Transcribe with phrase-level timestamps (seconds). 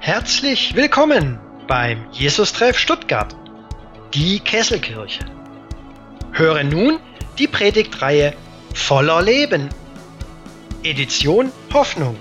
[0.00, 3.34] Herzlich willkommen beim Jesus-Treff Stuttgart,
[4.14, 5.24] die Kesselkirche.
[6.32, 6.98] Höre nun
[7.38, 8.34] die Predigtreihe
[8.74, 9.68] Voller Leben,
[10.82, 12.16] Edition Hoffnung.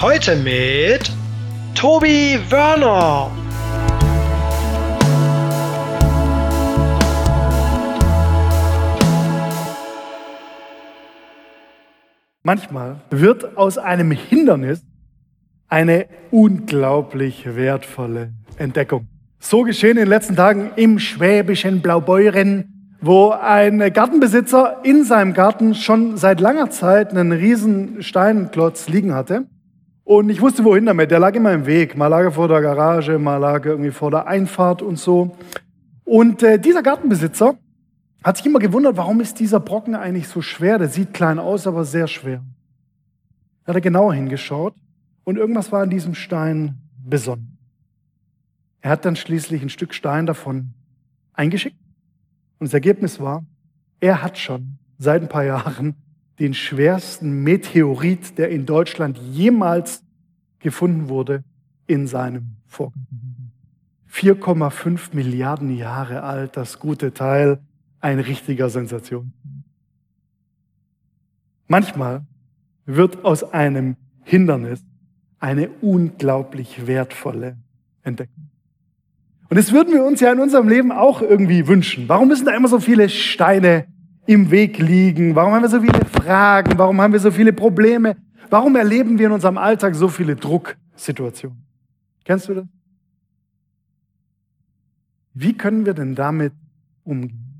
[0.00, 1.10] Heute mit
[1.74, 3.41] Tobi Wörner.
[12.44, 14.82] Manchmal wird aus einem Hindernis
[15.68, 19.06] eine unglaublich wertvolle Entdeckung.
[19.38, 25.76] So geschehen in den letzten Tagen im schwäbischen Blaubeuren, wo ein Gartenbesitzer in seinem Garten
[25.76, 29.46] schon seit langer Zeit einen riesen Steinklotz liegen hatte.
[30.02, 31.12] Und ich wusste, wohin damit.
[31.12, 31.96] Der lag immer im Weg.
[31.96, 35.36] Mal lag er vor der Garage, mal lag er irgendwie vor der Einfahrt und so.
[36.04, 37.54] Und äh, dieser Gartenbesitzer
[38.24, 40.78] hat sich immer gewundert, warum ist dieser Brocken eigentlich so schwer?
[40.78, 42.42] Der sieht klein aus, aber sehr schwer.
[43.64, 44.74] Da hat er genauer hingeschaut
[45.24, 47.58] und irgendwas war an diesem Stein besonnen.
[48.80, 50.74] Er hat dann schließlich ein Stück Stein davon
[51.32, 51.76] eingeschickt
[52.58, 53.44] und das Ergebnis war,
[54.00, 55.94] er hat schon seit ein paar Jahren
[56.38, 60.02] den schwersten Meteorit, der in Deutschland jemals
[60.58, 61.44] gefunden wurde,
[61.86, 63.52] in seinem Vorgarten.
[64.10, 67.60] 4,5 Milliarden Jahre alt, das gute Teil,
[68.02, 69.32] ein richtiger Sensation.
[71.68, 72.26] Manchmal
[72.84, 74.84] wird aus einem Hindernis
[75.38, 77.56] eine unglaublich wertvolle
[78.02, 78.50] Entdeckung.
[79.48, 82.08] Und das würden wir uns ja in unserem Leben auch irgendwie wünschen.
[82.08, 83.86] Warum müssen da immer so viele Steine
[84.26, 85.34] im Weg liegen?
[85.34, 86.78] Warum haben wir so viele Fragen?
[86.78, 88.16] Warum haben wir so viele Probleme?
[88.50, 91.64] Warum erleben wir in unserem Alltag so viele Drucksituationen?
[92.24, 92.66] Kennst du das?
[95.34, 96.52] Wie können wir denn damit
[97.04, 97.51] umgehen?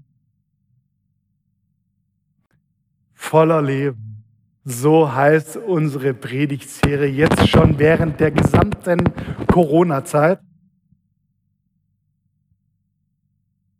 [3.32, 4.26] Voller Leben.
[4.62, 9.04] So heißt unsere Predigtserie jetzt schon während der gesamten
[9.50, 10.38] Corona-Zeit.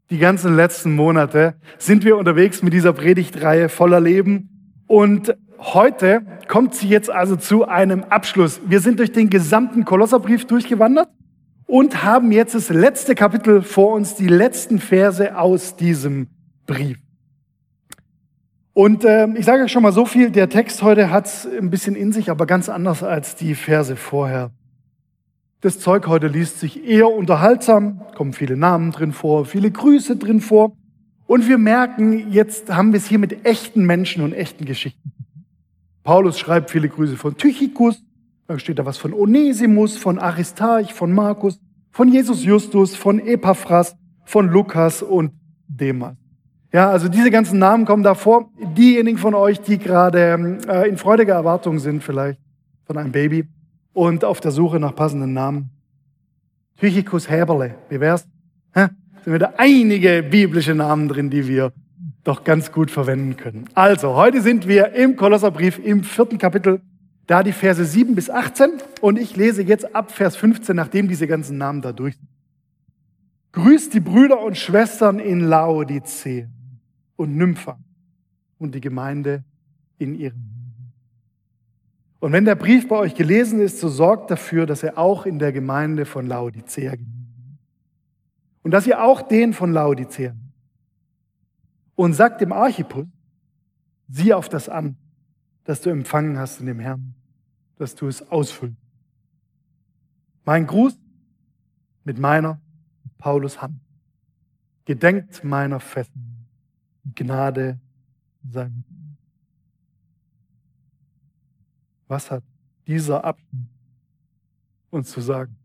[0.09, 4.73] Die ganzen letzten Monate sind wir unterwegs mit dieser Predigtreihe voller Leben.
[4.87, 8.59] Und heute kommt sie jetzt also zu einem Abschluss.
[8.65, 11.11] Wir sind durch den gesamten Kolosserbrief durchgewandert
[11.67, 16.29] und haben jetzt das letzte Kapitel vor uns, die letzten Verse aus diesem
[16.65, 16.97] Brief.
[18.75, 21.95] Und äh, ich sage euch schon mal so viel, der Text heute hat ein bisschen
[21.95, 24.51] in sich, aber ganz anders als die Verse vorher.
[25.61, 30.41] Das Zeug heute liest sich eher unterhaltsam, kommen viele Namen drin vor, viele Grüße drin
[30.41, 30.77] vor.
[31.27, 35.13] Und wir merken, jetzt haben wir es hier mit echten Menschen und echten Geschichten.
[36.03, 38.03] Paulus schreibt viele Grüße von Tychicus,
[38.49, 43.95] da steht da was von Onesimus, von Aristarch, von Markus, von Jesus Justus, von Epaphras,
[44.25, 45.33] von Lukas und
[45.69, 46.22] Demas.
[46.73, 48.51] Ja, also diese ganzen Namen kommen davor.
[48.77, 52.41] Diejenigen von euch, die gerade äh, in freudiger Erwartung sind, vielleicht
[52.87, 53.47] von einem Baby
[53.93, 55.69] und auf der Suche nach passenden Namen.
[56.79, 58.27] Tychicus Häberle, wie wär's?
[58.75, 58.89] Hä?
[59.23, 61.73] Sind wieder einige biblische Namen drin, die wir
[62.25, 63.67] doch ganz gut verwenden können.
[63.75, 66.81] Also, heute sind wir im Kolosserbrief im vierten Kapitel,
[67.27, 68.71] da die Verse 7 bis 18
[69.03, 72.29] und ich lese jetzt ab Vers 15, nachdem diese ganzen Namen da durch sind.
[73.53, 76.47] Grüßt die Brüder und Schwestern in Laodicea
[77.23, 77.79] und Nympha
[78.59, 79.45] und die Gemeinde
[79.99, 80.43] in ihrem.
[82.19, 85.39] Und wenn der Brief bei euch gelesen ist, so sorgt dafür, dass er auch in
[85.39, 87.59] der Gemeinde von Laodicea gelesen
[88.65, 90.35] Und dass ihr auch den von Laodicea
[91.95, 93.07] und sagt dem Archippus,
[94.09, 94.97] sieh auf das an,
[95.63, 97.15] das du empfangen hast in dem Herrn,
[97.77, 98.77] dass du es ausfüllst.
[100.45, 100.99] Mein Gruß
[102.03, 102.61] mit meiner
[103.19, 103.79] Paulus Hand.
[104.85, 106.32] Gedenkt meiner Fesseln.
[107.15, 107.79] Gnade
[108.51, 109.17] sei mit ihm.
[112.09, 112.45] Was hat
[112.87, 113.69] dieser Abschnitt
[114.91, 115.57] uns zu sagen?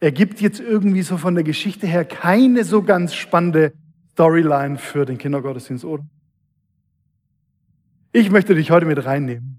[0.00, 3.72] Er gibt jetzt irgendwie so von der Geschichte her keine so ganz spannende
[4.12, 6.04] Storyline für den Kindergottesdienst, oder?
[8.12, 9.58] Ich möchte dich heute mit reinnehmen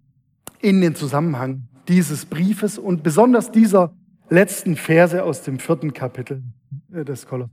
[0.61, 3.93] in den Zusammenhang dieses Briefes und besonders dieser
[4.29, 6.43] letzten Verse aus dem vierten Kapitel
[6.89, 7.51] des Kolosser.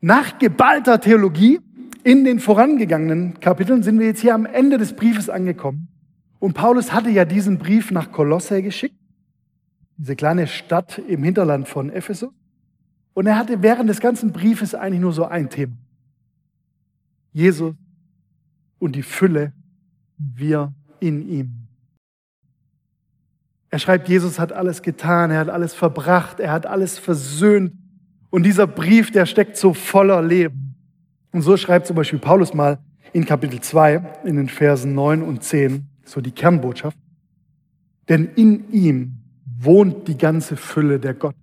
[0.00, 1.60] Nach geballter Theologie
[2.04, 5.88] in den vorangegangenen Kapiteln sind wir jetzt hier am Ende des Briefes angekommen.
[6.38, 8.96] Und Paulus hatte ja diesen Brief nach Kolosse geschickt,
[9.96, 12.32] diese kleine Stadt im Hinterland von Ephesus.
[13.12, 15.76] Und er hatte während des ganzen Briefes eigentlich nur so ein Thema.
[17.32, 17.74] Jesus
[18.78, 19.52] und die Fülle,
[20.16, 21.66] wir in ihm.
[23.68, 27.72] Er schreibt, Jesus hat alles getan, er hat alles verbracht, er hat alles versöhnt.
[28.30, 30.69] Und dieser Brief, der steckt so voller Leben.
[31.32, 32.78] Und so schreibt zum Beispiel Paulus mal
[33.12, 36.98] in Kapitel 2, in den Versen 9 und 10, so die Kernbotschaft.
[38.08, 39.16] Denn in ihm
[39.58, 41.36] wohnt die ganze Fülle der Gott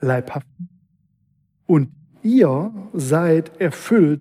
[0.00, 0.68] leibhaften.
[1.66, 1.90] Und
[2.22, 4.20] ihr seid erfüllt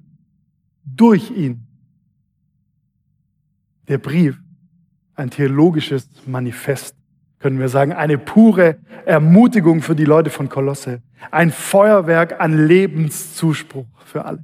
[0.85, 1.67] durch ihn.
[3.87, 4.39] Der Brief,
[5.15, 6.95] ein theologisches Manifest,
[7.39, 11.01] können wir sagen, eine pure Ermutigung für die Leute von Kolosse,
[11.31, 14.43] ein Feuerwerk an Lebenszuspruch für alle.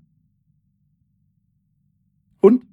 [2.44, 2.66] Und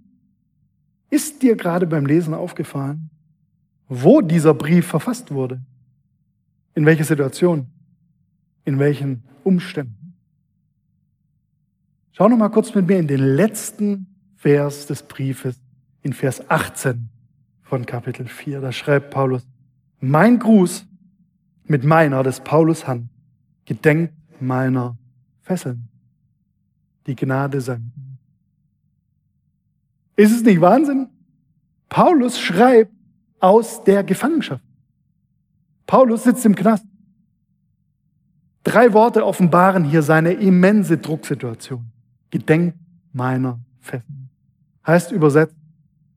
[1.11, 3.09] ist dir gerade beim Lesen aufgefallen,
[3.89, 5.61] wo dieser Brief verfasst wurde?
[6.75, 7.69] In welcher Situation?
[8.65, 10.17] In welchen Umständen?
[12.11, 15.61] Schau noch mal kurz mit mir in den letzten Vers des Briefes,
[16.03, 17.09] in Vers 18
[17.63, 18.61] von Kapitel 4.
[18.61, 19.47] Da schreibt Paulus,
[20.01, 20.85] mein Gruß
[21.67, 23.09] mit meiner des Paulus Hand
[23.67, 24.99] gedenkt meiner
[25.43, 25.89] Fesseln.
[27.07, 27.79] Die Gnade sei.
[30.21, 31.09] Ist es nicht Wahnsinn?
[31.89, 32.93] Paulus schreibt
[33.39, 34.63] aus der Gefangenschaft.
[35.87, 36.85] Paulus sitzt im Knast.
[38.63, 41.91] Drei Worte offenbaren hier seine immense Drucksituation.
[42.29, 42.77] Gedenkt
[43.15, 44.29] meiner Fesseln.
[44.87, 45.57] Heißt übersetzt,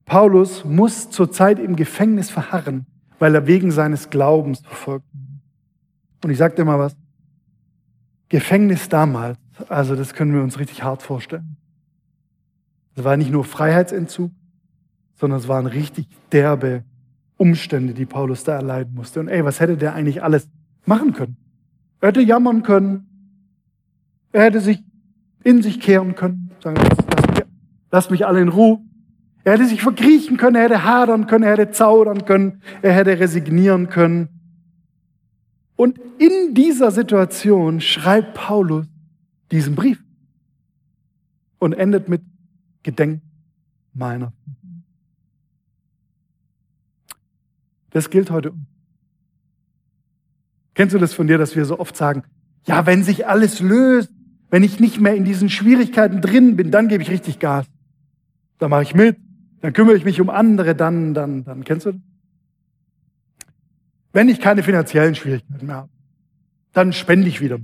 [0.03, 2.85] Paulus muss zurzeit im Gefängnis verharren,
[3.19, 5.07] weil er wegen seines Glaubens verfolgt.
[6.21, 6.93] Und ich sage dir mal was.
[8.27, 9.37] Gefängnis damals,
[9.69, 11.55] also das können wir uns richtig hart vorstellen.
[12.95, 14.31] Es war nicht nur Freiheitsentzug,
[15.15, 16.83] sondern es waren richtig derbe
[17.37, 19.19] Umstände, die Paulus da erleiden musste.
[19.19, 20.47] Und ey, was hätte der eigentlich alles
[20.85, 21.37] machen können?
[22.01, 23.07] Er hätte jammern können.
[24.31, 24.83] Er hätte sich
[25.43, 26.81] in sich kehren können, sagen,
[27.91, 28.79] lasst mich, alle in Ruhe.
[29.43, 33.19] Er hätte sich verkriechen können, er hätte hadern können, er hätte zaudern können, er hätte
[33.19, 34.29] resignieren können.
[35.75, 38.85] Und in dieser Situation schreibt Paulus
[39.51, 40.01] diesen Brief
[41.59, 42.21] und endet mit
[42.83, 43.21] Gedenk
[43.93, 44.33] meiner.
[47.91, 48.53] Das gilt heute.
[50.73, 52.23] Kennst du das von dir, dass wir so oft sagen,
[52.65, 54.11] ja, wenn sich alles löst,
[54.49, 57.65] wenn ich nicht mehr in diesen Schwierigkeiten drin bin, dann gebe ich richtig Gas.
[58.57, 59.17] Dann mache ich mit,
[59.61, 61.63] dann kümmere ich mich um andere, dann, dann, dann.
[61.63, 62.01] Kennst du das?
[64.11, 65.89] Wenn ich keine finanziellen Schwierigkeiten mehr habe,
[66.71, 67.59] dann spende ich wieder.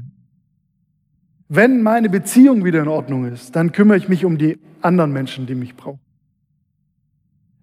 [1.51, 5.47] Wenn meine Beziehung wieder in Ordnung ist, dann kümmere ich mich um die anderen Menschen,
[5.47, 5.99] die mich brauchen.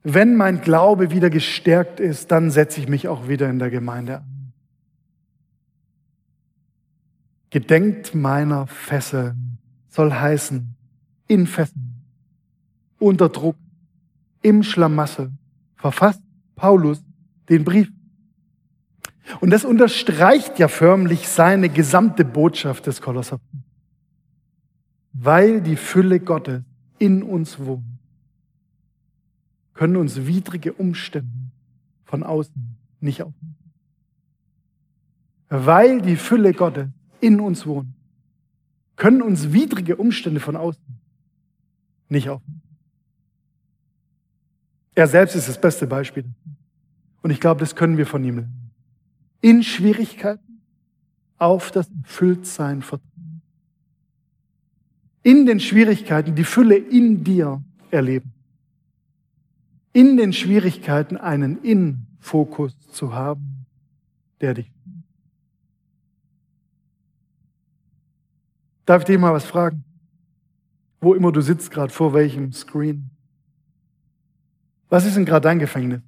[0.03, 4.19] Wenn mein Glaube wieder gestärkt ist, dann setze ich mich auch wieder in der Gemeinde
[4.19, 4.53] an.
[7.51, 9.59] Gedenkt meiner Fesseln
[9.89, 10.75] soll heißen,
[11.29, 12.03] in Fesseln,
[12.99, 13.57] unter Druck,
[14.43, 15.31] im Schlamassel,
[15.77, 16.23] verfasst
[16.57, 17.03] Paulus
[17.49, 17.91] den Brief.
[19.41, 23.39] Und das unterstreicht ja förmlich seine gesamte Botschaft des Kolosser.
[25.19, 26.63] Weil die Fülle Gottes
[26.99, 27.97] in uns wohnt
[29.77, 31.51] können uns widrige Umstände
[32.05, 33.57] von außen nicht aufnehmen.
[35.49, 36.89] Weil die Fülle Gottes
[37.21, 37.93] in uns wohnt,
[38.97, 40.83] können uns widrige Umstände von außen
[42.09, 42.63] nicht aufnehmen.
[44.95, 46.25] Er selbst ist das beste Beispiel.
[47.23, 48.71] Und ich glaube, das können wir von ihm lernen.
[49.43, 50.63] In Schwierigkeiten
[51.37, 53.16] auf das Erfülltsein vertrauen.
[55.27, 58.37] In den Schwierigkeiten die Fülle in dir erleben
[59.97, 63.65] in den Schwierigkeiten einen In-Fokus zu haben,
[64.43, 64.71] der dich.
[68.85, 69.85] Darf ich dir mal was fragen?
[71.01, 73.09] Wo immer du sitzt, gerade vor welchem Screen?
[74.91, 76.03] Was ist denn gerade dein Gefängnis?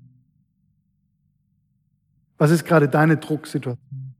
[2.37, 4.15] Was ist gerade deine Drucksituation?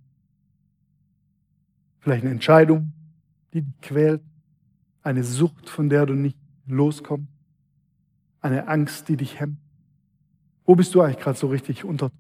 [2.01, 2.95] Vielleicht eine Entscheidung,
[3.53, 4.23] die dich quält,
[5.09, 7.39] eine Sucht, von der du nicht loskommst
[8.41, 9.59] eine Angst, die dich hemmt?
[10.65, 12.11] Wo bist du eigentlich gerade so richtig unter?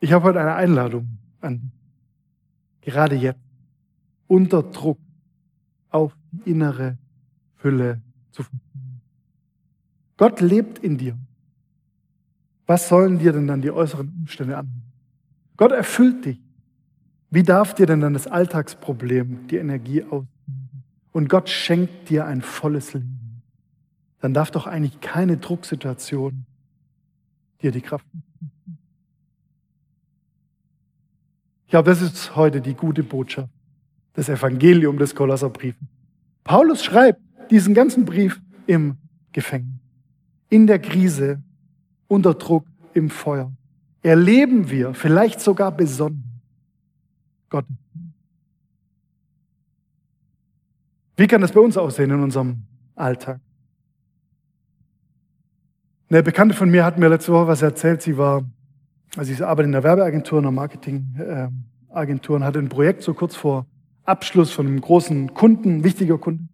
[0.00, 2.92] Ich habe heute eine Einladung an dich.
[2.92, 3.40] Gerade jetzt.
[4.26, 4.98] Unter Druck
[5.90, 6.96] auf die innere
[7.56, 9.00] Fülle zu funktionieren.
[10.16, 11.18] Gott lebt in dir.
[12.66, 14.82] Was sollen dir denn dann die äußeren Umstände an?
[15.56, 16.40] Gott erfüllt dich.
[17.30, 20.26] Wie darf dir denn dann das Alltagsproblem die Energie aus?
[21.12, 23.42] und Gott schenkt dir ein volles Leben,
[24.20, 26.44] dann darf doch eigentlich keine Drucksituation
[27.62, 28.06] dir die Kraft.
[31.64, 33.52] Ich glaube, das ist heute die gute Botschaft
[34.16, 35.88] des Evangelium des Kolosserbriefen.
[36.42, 37.20] Paulus schreibt
[37.50, 38.96] diesen ganzen Brief im
[39.32, 39.80] Gefängnis,
[40.48, 41.42] in der Krise,
[42.08, 43.52] unter Druck, im Feuer.
[44.02, 46.24] Erleben wir, vielleicht sogar besonnen,
[47.50, 47.76] Gottes
[51.20, 52.62] Wie kann das bei uns aussehen in unserem
[52.94, 53.40] Alltag?
[56.08, 58.00] Eine Bekannte von mir hat mir letzte Woche was erzählt.
[58.00, 58.42] Sie war,
[59.16, 63.36] also sie arbeitet in der Werbeagentur, in der Marketingagentur und hatte ein Projekt so kurz
[63.36, 63.66] vor
[64.04, 66.44] Abschluss von einem großen Kunden, wichtiger Kunde.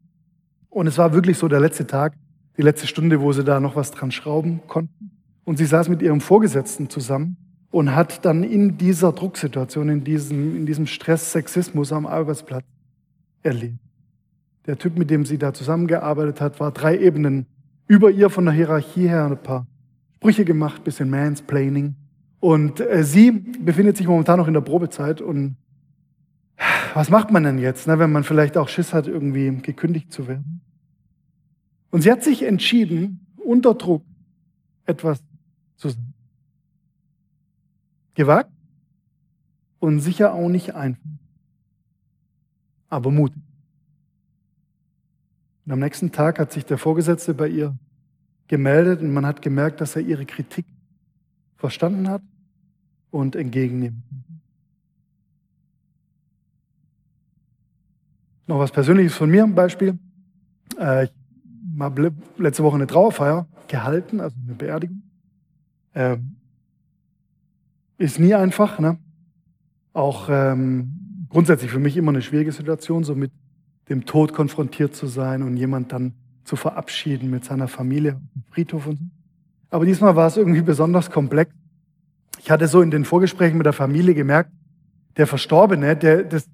[0.68, 2.14] Und es war wirklich so der letzte Tag,
[2.56, 5.12] die letzte Stunde, wo sie da noch was dran schrauben konnten.
[5.44, 7.36] Und sie saß mit ihrem Vorgesetzten zusammen
[7.70, 12.64] und hat dann in dieser Drucksituation, in diesem, in diesem Stress, Sexismus am Arbeitsplatz
[13.42, 13.78] erlebt.
[14.66, 17.46] Der Typ, mit dem sie da zusammengearbeitet hat, war drei Ebenen
[17.86, 19.66] über ihr von der Hierarchie her ein paar
[20.16, 21.94] Sprüche gemacht, bisschen Mansplaining.
[22.40, 25.56] Und äh, sie befindet sich momentan noch in der Probezeit und
[26.94, 30.26] was macht man denn jetzt, ne, wenn man vielleicht auch Schiss hat, irgendwie gekündigt zu
[30.26, 30.62] werden?
[31.90, 34.02] Und sie hat sich entschieden, unter Druck
[34.86, 35.22] etwas
[35.76, 36.15] zu sagen.
[38.16, 38.50] Gewagt
[39.78, 41.08] und sicher auch nicht einfach,
[42.88, 43.42] aber mutig.
[45.66, 47.76] Und am nächsten Tag hat sich der Vorgesetzte bei ihr
[48.48, 50.64] gemeldet und man hat gemerkt, dass er ihre Kritik
[51.56, 52.22] verstanden hat
[53.10, 54.02] und entgegennimmt.
[58.46, 59.98] Noch was Persönliches von mir, ein Beispiel.
[60.78, 61.12] Äh, ich
[61.78, 65.02] habe letzte Woche eine Trauerfeier gehalten, also eine Beerdigung.
[65.94, 66.35] Ähm,
[67.98, 68.98] ist nie einfach, ne?
[69.92, 73.32] Auch ähm, grundsätzlich für mich immer eine schwierige Situation, so mit
[73.88, 78.98] dem Tod konfrontiert zu sein und jemand dann zu verabschieden mit seiner Familie Friedhof und
[78.98, 79.04] so.
[79.70, 81.52] Aber diesmal war es irgendwie besonders komplex.
[82.38, 84.50] Ich hatte so in den Vorgesprächen mit der Familie gemerkt,
[85.16, 86.48] der Verstorbene, der, das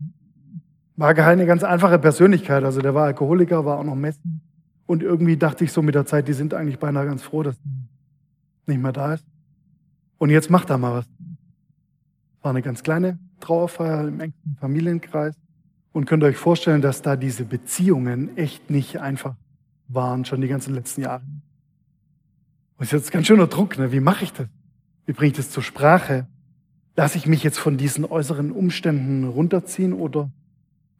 [0.96, 2.64] war keine ganz einfache Persönlichkeit.
[2.64, 4.40] Also der war Alkoholiker, war auch noch Messen.
[4.86, 7.56] Und irgendwie dachte ich so mit der Zeit, die sind eigentlich beinahe ganz froh, dass
[7.56, 9.24] er nicht mehr da ist.
[10.18, 11.06] Und jetzt macht er mal was.
[12.42, 15.34] War eine ganz kleine Trauerfeier im engsten Familienkreis.
[15.92, 19.34] Und könnt ihr euch vorstellen, dass da diese Beziehungen echt nicht einfach
[19.88, 21.22] waren, schon die ganzen letzten Jahre.
[22.78, 23.92] Und ist jetzt ganz schöner Druck, ne?
[23.92, 24.46] Wie mache ich das?
[25.04, 26.26] Wie bringe ich das zur Sprache?
[26.96, 30.30] Lasse ich mich jetzt von diesen äußeren Umständen runterziehen oder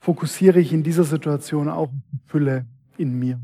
[0.01, 1.91] fokussiere ich in dieser Situation auch
[2.27, 2.67] Fülle
[2.99, 3.41] in mir?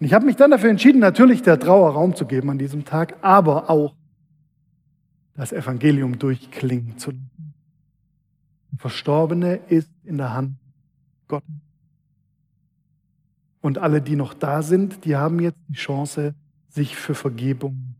[0.00, 2.84] Und ich habe mich dann dafür entschieden, natürlich der Trauer Raum zu geben an diesem
[2.84, 3.94] Tag, aber auch
[5.38, 7.54] das Evangelium durchklingen zu lassen.
[8.72, 10.56] Der Verstorbene ist in der Hand
[11.28, 11.54] Gottes.
[13.60, 16.34] Und alle, die noch da sind, die haben jetzt die Chance,
[16.68, 17.94] sich für Vergebung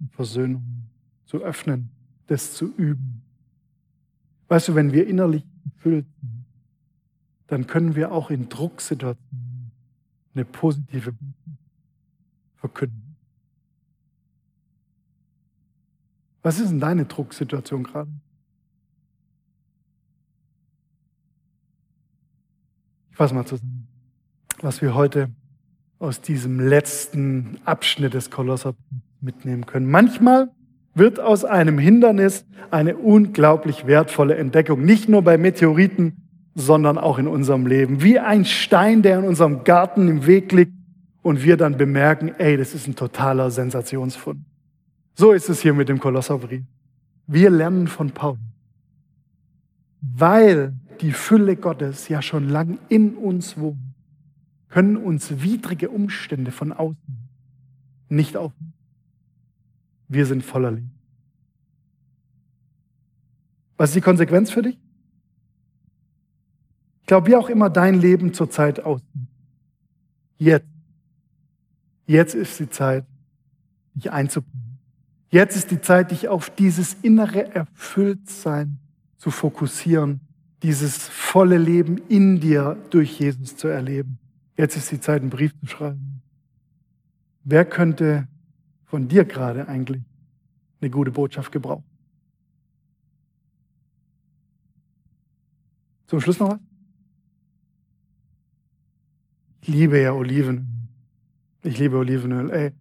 [0.00, 0.88] und Versöhnung
[1.26, 1.90] zu öffnen,
[2.26, 3.22] das zu üben.
[4.48, 6.46] Weißt du, wenn wir innerlich gefüllt sind,
[7.48, 9.72] dann können wir auch in Drucksituationen
[10.34, 11.58] eine positive Botschaft
[12.56, 13.07] verkünden.
[16.48, 18.10] Was ist denn deine Drucksituation gerade?
[23.12, 23.86] fasse mal zusammen,
[24.62, 25.28] was wir heute
[25.98, 28.74] aus diesem letzten Abschnitt des Kolosser
[29.20, 29.90] mitnehmen können.
[29.90, 30.50] Manchmal
[30.94, 36.16] wird aus einem Hindernis eine unglaublich wertvolle Entdeckung, nicht nur bei Meteoriten,
[36.54, 38.02] sondern auch in unserem Leben.
[38.02, 40.72] Wie ein Stein, der in unserem Garten im Weg liegt
[41.20, 44.46] und wir dann bemerken, ey, das ist ein totaler Sensationsfund.
[45.18, 46.62] So ist es hier mit dem Kolosserbrief.
[47.26, 48.38] Wir lernen von Paul.
[50.00, 53.80] Weil die Fülle Gottes ja schon lang in uns wohnt,
[54.68, 57.18] können uns widrige Umstände von außen
[58.08, 58.74] nicht aufnehmen.
[60.06, 60.94] Wir sind voller Leben.
[63.76, 64.78] Was ist die Konsequenz für dich?
[67.00, 69.08] Ich glaube, wie auch immer dein Leben zurzeit aussieht.
[70.38, 70.68] Jetzt.
[72.06, 73.04] Jetzt ist die Zeit,
[73.94, 74.67] dich einzubringen.
[75.30, 78.78] Jetzt ist die Zeit, dich auf dieses innere Erfülltsein
[79.18, 80.20] zu fokussieren
[80.62, 84.18] dieses volle Leben in dir durch Jesus zu erleben.
[84.56, 86.22] Jetzt ist die Zeit, einen Brief zu schreiben.
[87.44, 88.26] Wer könnte
[88.84, 90.02] von dir gerade eigentlich
[90.80, 91.84] eine gute Botschaft gebrauchen?
[96.06, 96.60] Zum Schluss noch was?
[99.60, 100.64] Ich liebe ja Olivenöl.
[101.62, 102.50] Ich liebe Olivenöl.
[102.50, 102.72] Ey,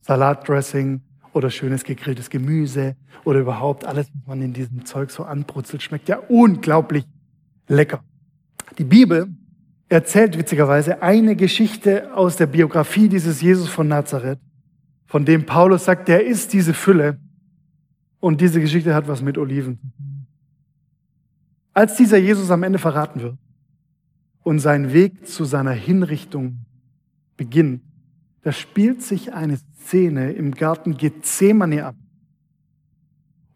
[0.00, 1.00] Salatdressing
[1.34, 6.08] oder schönes gegrilltes Gemüse oder überhaupt alles, was man in diesem Zeug so anbrutzelt, schmeckt
[6.08, 7.04] ja unglaublich
[7.68, 8.02] lecker.
[8.78, 9.28] Die Bibel
[9.88, 14.38] erzählt witzigerweise eine Geschichte aus der Biografie dieses Jesus von Nazareth,
[15.06, 17.18] von dem Paulus sagt, der ist diese Fülle.
[18.20, 19.78] Und diese Geschichte hat was mit Oliven.
[21.74, 23.36] Als dieser Jesus am Ende verraten wird
[24.42, 26.64] und sein Weg zu seiner Hinrichtung
[27.36, 27.82] beginnt,
[28.44, 31.96] da spielt sich eine Szene im Garten Gethsemane ab.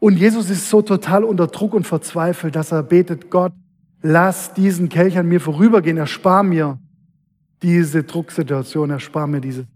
[0.01, 3.53] Und Jesus ist so total unter Druck und verzweifelt, dass er betet, Gott,
[4.01, 6.79] lass diesen Kelch an mir vorübergehen, erspar mir
[7.63, 9.67] diese Drucksituation, erspar mir dieses.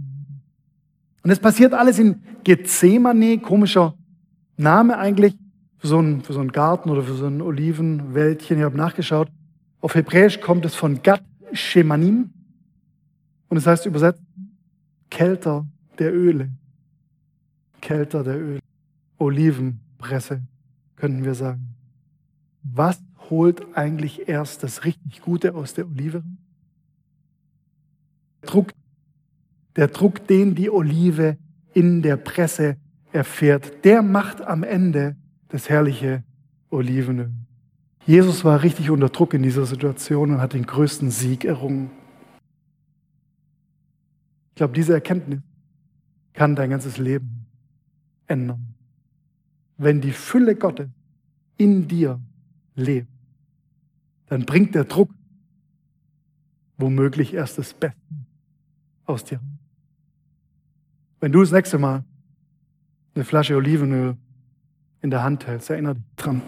[1.23, 3.95] Und es passiert alles in Gethsemane, komischer
[4.57, 5.37] Name eigentlich,
[5.77, 8.59] für so, einen, für so einen Garten oder für so ein Olivenwäldchen.
[8.59, 9.29] Ich habe nachgeschaut.
[9.81, 12.31] Auf Hebräisch kommt es von Gad Shemanim.
[13.49, 14.23] Und es heißt übersetzt
[15.13, 15.67] Kälter
[15.99, 16.51] der Öle.
[17.83, 18.61] Kälter der Öle.
[19.19, 20.41] Olivenpresse,
[20.97, 21.75] könnten wir sagen.
[22.63, 26.23] Was holt eigentlich erst das richtig Gute aus der Olive?
[28.41, 28.73] Druck,
[29.77, 31.37] der Druck, den die Olive
[31.75, 32.79] in der Presse
[33.13, 35.17] erfährt, der macht am Ende
[35.49, 36.25] das herrliche
[36.71, 37.31] Olivenöl.
[38.07, 41.91] Jesus war richtig unter Druck in dieser Situation und hat den größten Sieg errungen.
[44.53, 45.41] Ich glaube, diese Erkenntnis
[46.35, 47.47] kann dein ganzes Leben
[48.27, 48.75] ändern.
[49.79, 50.91] Wenn die Fülle Gottes
[51.57, 52.21] in dir
[52.75, 53.09] lebt,
[54.27, 55.11] dann bringt der Druck
[56.77, 57.97] womöglich erst das Beste
[59.07, 59.41] aus dir.
[61.21, 62.05] Wenn du das nächste Mal
[63.15, 64.17] eine Flasche Olivenöl
[65.01, 66.43] in der Hand hältst, erinnere dich dran.